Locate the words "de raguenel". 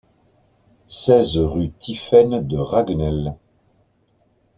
2.41-3.37